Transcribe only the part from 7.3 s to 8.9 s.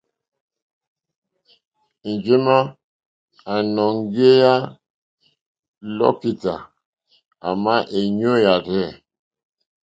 àma è nyoò yàrzɛ.